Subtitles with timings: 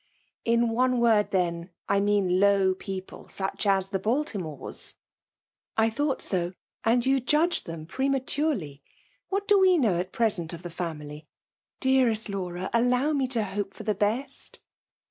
[0.49, 4.95] '•^ In one word, then> I mean low people, ^%ttbh tus the Balttmores."
[5.41, 8.81] "'*"* I thought so; and you judge them pre maturely.
[9.29, 11.27] What do we know at present of the faiii9y?
[11.79, 12.71] Dearest Laura!
[12.73, 14.57] aflow me to hope for the best